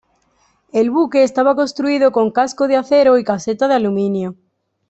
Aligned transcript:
El 0.71 0.89
buque 0.89 1.21
estaba 1.21 1.53
construido 1.53 2.11
con 2.11 2.31
casco 2.31 2.67
de 2.67 2.75
acero 2.75 3.19
y 3.19 3.23
caseta 3.23 3.67
de 3.67 3.75
aluminio. 3.75 4.35